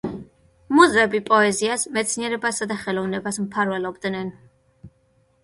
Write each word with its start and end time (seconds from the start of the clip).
მუზები 0.77 1.21
პოეზიას, 1.27 1.83
მეცნიერებასა 1.99 2.69
და 2.73 2.79
ხელოვნებას 2.87 3.39
მფარველობდნენ. 3.45 4.35